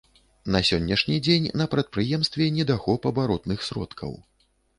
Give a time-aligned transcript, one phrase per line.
[0.53, 4.11] На сённяшні дзень на прадпрыемстве недахоп абаротных сродкаў.